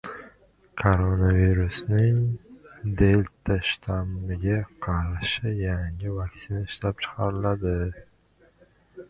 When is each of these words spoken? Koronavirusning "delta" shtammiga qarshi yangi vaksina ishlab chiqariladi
Koronavirusning 0.79 2.19
"delta" 3.01 3.57
shtammiga 3.67 4.57
qarshi 4.87 5.53
yangi 5.61 6.17
vaksina 6.17 6.65
ishlab 6.71 7.05
chiqariladi 7.07 7.77